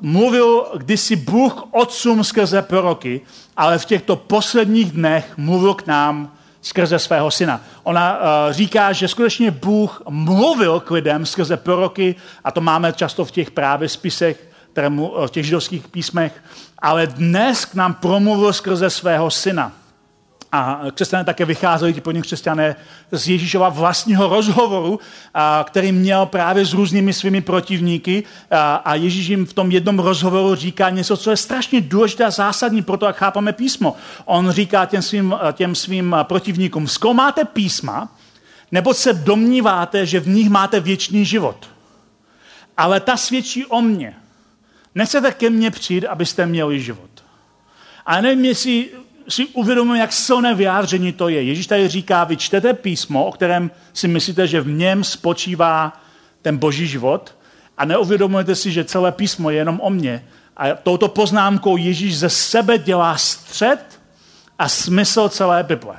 [0.00, 3.20] mluvil kdysi Bůh otcům skrze proroky,
[3.56, 6.32] ale v těchto posledních dnech mluvil k nám
[6.62, 7.60] skrze svého syna.
[7.82, 13.24] Ona uh, říká, že skutečně Bůh mluvil k lidem skrze proroky, a to máme často
[13.24, 16.32] v těch právě spisech, které mu, v těch židovských písmech,
[16.78, 19.72] ale dnes k nám promluvil skrze svého syna.
[20.54, 22.76] A křesťané také vycházeli, ti první křesťané,
[23.12, 25.00] z Ježíšova vlastního rozhovoru,
[25.34, 28.24] a, který měl právě s různými svými protivníky.
[28.50, 32.30] A, a Ježíš jim v tom jednom rozhovoru říká něco, co je strašně důležité a
[32.30, 33.96] zásadní pro to, jak chápeme písmo.
[34.24, 38.16] On říká těm svým, těm svým protivníkům, zkoumáte písma,
[38.72, 41.70] nebo se domníváte, že v nich máte věčný život.
[42.76, 44.14] Ale ta svědčí o mně.
[44.94, 47.10] Nechcete ke mně přijít, abyste měli život.
[48.06, 48.88] A nevím, jestli
[49.32, 51.42] si uvědomujeme, jak silné vyjádření to je.
[51.42, 55.92] Ježíš tady říká, vy čtete písmo, o kterém si myslíte, že v něm spočívá
[56.42, 57.36] ten boží život
[57.78, 60.24] a neuvědomujete si, že celé písmo je jenom o mně.
[60.56, 64.00] A touto poznámkou Ježíš ze sebe dělá střed
[64.58, 65.96] a smysl celé Bible.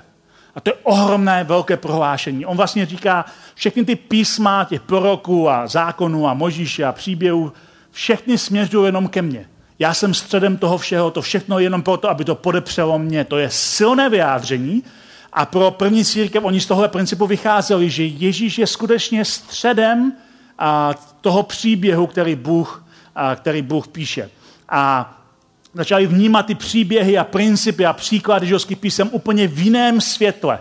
[0.55, 2.45] A to je ohromné velké prohlášení.
[2.45, 7.53] On vlastně říká, všechny ty písma těch proroků a zákonů a možíše a příběhů,
[7.91, 9.52] všechny směřují jenom ke mně.
[9.79, 13.25] Já jsem středem toho všeho, to všechno jenom proto, aby to podepřelo mě.
[13.25, 14.83] To je silné vyjádření
[15.33, 20.13] a pro první církev oni z tohohle principu vycházeli, že Ježíš je skutečně středem
[20.59, 24.29] a, toho příběhu, který Bůh, a, který Bůh píše.
[24.69, 25.13] A
[25.73, 30.59] začali vnímat ty příběhy a principy a příklady židovských písem úplně v jiném světle.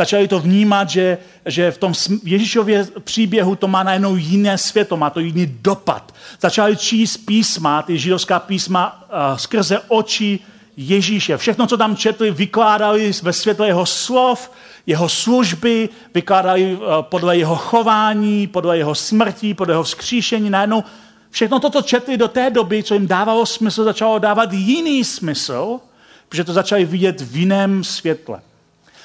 [0.00, 1.92] Začali to vnímat, že, že v tom
[2.24, 6.14] Ježíšově příběhu to má najednou jiné světlo, má to jiný dopad.
[6.40, 10.38] Začali číst písma, ty židovská písma uh, skrze oči
[10.76, 11.36] Ježíše.
[11.36, 14.50] Všechno, co tam četli, vykládali ve světle jeho slov,
[14.86, 20.50] jeho služby, vykládali uh, podle jeho chování, podle jeho smrti, podle jeho vzkříšení.
[20.50, 20.84] Najednou
[21.30, 25.80] všechno toto četli do té doby, co jim dávalo smysl, začalo dávat jiný smysl,
[26.28, 28.40] protože to začali vidět v jiném světle.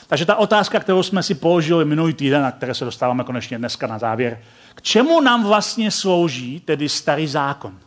[0.08, 3.88] Takže ta otázka, kterou jsme si položili minulý týden, na které se dostáváme konečně dneska
[3.88, 4.40] na závěr,
[4.76, 7.80] k čemu nám vlastně slouží tedy starý zákon?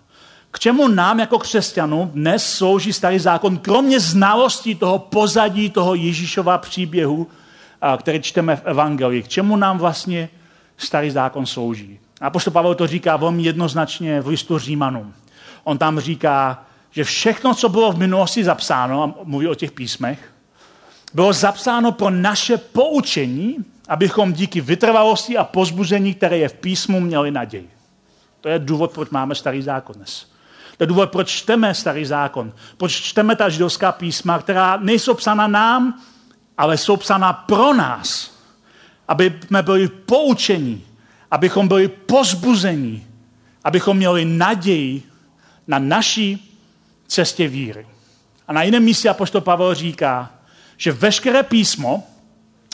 [0.51, 6.59] K čemu nám jako křesťanům dnes slouží starý zákon, kromě znalostí toho pozadí, toho Ježíšova
[6.59, 7.27] příběhu,
[7.97, 9.23] který čteme v Evangelii?
[9.23, 10.29] K čemu nám vlastně
[10.77, 12.01] starý zákon slouží?
[12.21, 15.15] A poštol Pavel to říká velmi jednoznačně v listu Římanům.
[15.65, 20.33] On tam říká, že všechno, co bylo v minulosti zapsáno, a mluví o těch písmech,
[21.15, 23.57] bylo zapsáno pro naše poučení,
[23.89, 27.71] abychom díky vytrvalosti a pozbuzení, které je v písmu, měli naději.
[28.41, 30.27] To je důvod, proč máme starý zákon dnes.
[30.77, 32.53] To je důvod, proč čteme starý zákon.
[32.77, 36.03] Proč čteme ta židovská písma, která nejsou psána nám,
[36.59, 38.39] ale jsou psána pro nás.
[39.09, 40.85] Aby jsme byli poučení,
[41.31, 43.07] abychom byli pozbuzení,
[43.65, 45.03] abychom měli naději
[45.67, 46.39] na naši
[47.07, 47.87] cestě víry.
[48.49, 50.31] A na jiném místě apoštol Pavel říká,
[50.79, 52.07] že veškeré písmo,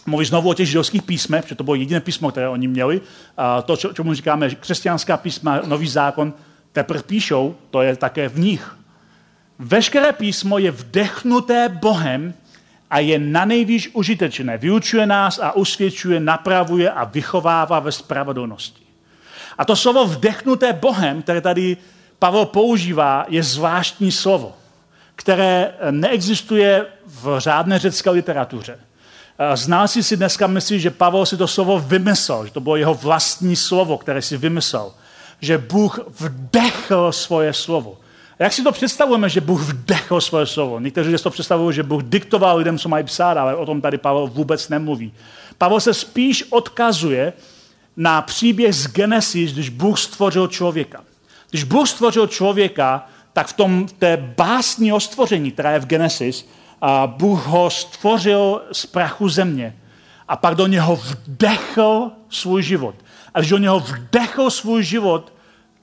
[0.06, 3.00] mluví znovu o těch židovských písmech, protože to bylo jediné písmo, které oni měli,
[3.36, 6.32] a to, čemu říkáme křesťanská písma, nový zákon,
[6.72, 8.76] teprve píšou, to je také v nich.
[9.58, 12.34] Veškeré písmo je vdechnuté Bohem
[12.90, 14.58] a je na nejvíc užitečné.
[14.58, 18.82] Vyučuje nás a usvědčuje, napravuje a vychovává ve spravedlnosti.
[19.58, 21.76] A to slovo vdechnuté Bohem, které tady
[22.18, 24.56] Pavel používá, je zvláštní slovo,
[25.16, 28.78] které neexistuje v řádné řecké literatuře.
[29.54, 33.56] Znalci si dneska myslí, že Pavel si to slovo vymyslel, že to bylo jeho vlastní
[33.56, 34.92] slovo, které si vymyslel.
[35.40, 37.98] Že Bůh vdechl svoje slovo.
[38.38, 40.80] Jak si to představujeme, že Bůh vdechl svoje slovo?
[40.80, 43.98] Někteří si to představují, že Bůh diktoval lidem, co mají psát, ale o tom tady
[43.98, 45.12] Pavel vůbec nemluví.
[45.58, 47.32] Pavel se spíš odkazuje
[47.96, 51.04] na příběh z Genesis, když Bůh stvořil člověka.
[51.50, 55.86] Když Bůh stvořil člověka, tak v tom v té básni o stvoření, která je v
[55.86, 56.48] Genesis,
[56.80, 59.76] a Bůh ho stvořil z prachu země
[60.28, 62.94] a pak do něho vdechl svůj život.
[63.34, 65.32] A když do něho vdechl svůj život,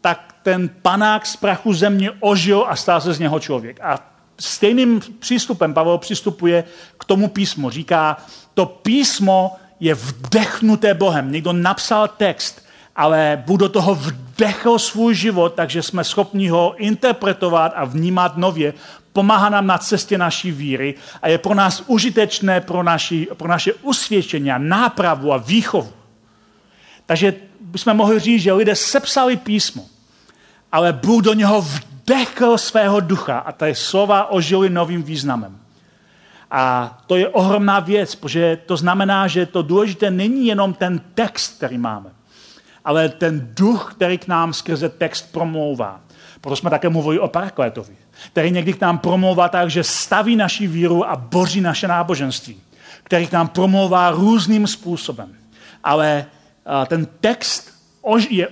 [0.01, 3.79] tak ten panák z prachu země ožil a stal se z něho člověk.
[3.81, 3.99] A
[4.39, 6.63] stejným přístupem Pavel přistupuje
[6.97, 7.69] k tomu písmu.
[7.69, 8.17] Říká,
[8.53, 11.31] to písmo je vdechnuté Bohem.
[11.31, 12.61] Někdo napsal text,
[12.95, 18.73] ale Bůh do toho vdechl svůj život, takže jsme schopni ho interpretovat a vnímat nově.
[19.13, 23.73] Pomáhá nám na cestě naší víry a je pro nás užitečné pro, naši, pro naše
[23.73, 25.93] usvědčení a nápravu a výchovu.
[27.05, 29.85] Takže bychom mohli říct, že lidé sepsali písmo,
[30.71, 35.57] ale Bůh do něho vdechl svého ducha a ty slova ožili novým významem.
[36.51, 41.57] A to je ohromná věc, protože to znamená, že to důležité není jenom ten text,
[41.57, 42.09] který máme,
[42.86, 46.01] ale ten duch, který k nám skrze text promlouvá.
[46.41, 47.95] Proto jsme také mluvili o Parakletovi,
[48.27, 52.61] který někdy k nám promlouvá tak, že staví naši víru a boří naše náboženství,
[53.03, 55.36] který k nám promlouvá různým způsobem.
[55.84, 56.25] Ale
[56.88, 57.71] ten text
[58.29, 58.47] je,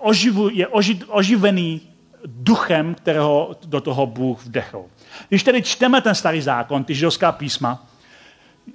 [0.00, 0.66] oživu, je
[1.08, 1.80] oživený
[2.26, 4.84] duchem, kterého do toho Bůh vdechl.
[5.28, 7.86] Když tedy čteme ten starý zákon, ty židovská písma,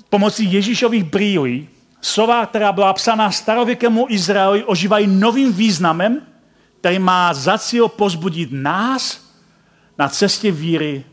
[0.10, 1.70] pomocí Ježíšových brýlí,
[2.06, 6.22] slova, která byla psána starověkému Izraeli, ožívají novým významem,
[6.80, 9.26] který má za cíl pozbudit nás
[9.98, 11.04] na cestě víry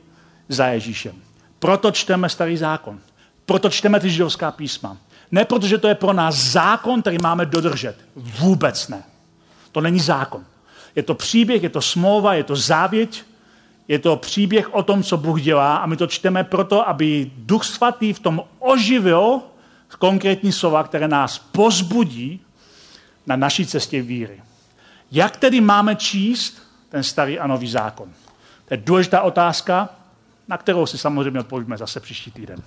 [0.48, 1.14] za Ježíšem.
[1.58, 3.00] Proto čteme starý zákon.
[3.46, 4.96] Proto čteme ty židovská písma.
[5.30, 7.96] Ne protože to je pro nás zákon, který máme dodržet.
[8.16, 9.02] Vůbec ne.
[9.72, 10.44] To není zákon.
[10.96, 13.24] Je to příběh, je to smlouva, je to závěť,
[13.88, 17.64] je to příběh o tom, co Bůh dělá a my to čteme proto, aby Duch
[17.64, 19.40] Svatý v tom oživil
[19.96, 22.40] konkrétní slova, které nás pozbudí
[23.26, 24.42] na naší cestě víry.
[25.12, 28.08] Jak tedy máme číst ten starý a nový zákon?
[28.68, 29.88] To je důležitá otázka,
[30.48, 32.62] na kterou si samozřejmě odpovíme zase příští týden.